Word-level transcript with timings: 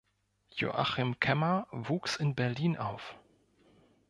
Joachim 0.55 1.19
Kemmer 1.19 1.67
wuchs 1.71 2.15
in 2.15 2.33
Berlin 2.33 2.75
auf. 2.75 3.19